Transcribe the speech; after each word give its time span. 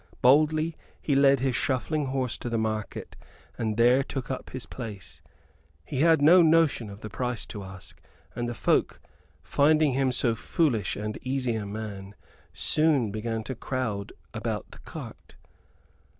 Boldly 0.23 0.75
he 0.99 1.15
led 1.15 1.41
his 1.41 1.55
shuffling 1.55 2.07
horse 2.07 2.35
to 2.39 2.49
the 2.49 2.57
market 2.57 3.15
and 3.55 3.77
there 3.77 4.01
took 4.03 4.31
up 4.31 4.49
his 4.49 4.65
place. 4.65 5.21
He 5.85 5.99
had 6.01 6.23
no 6.23 6.41
notion 6.41 6.89
of 6.89 7.01
the 7.01 7.09
price 7.11 7.45
to 7.45 7.63
ask, 7.63 8.01
and 8.35 8.49
the 8.49 8.55
folk, 8.55 8.99
finding 9.43 9.91
him 9.93 10.11
so 10.11 10.33
foolish 10.33 10.95
and 10.95 11.19
easy 11.21 11.53
a 11.53 11.67
man, 11.67 12.15
soon 12.51 13.11
began 13.11 13.43
to 13.43 13.53
crowd 13.53 14.11
about 14.33 14.71
the 14.71 14.79
cart. 14.79 15.35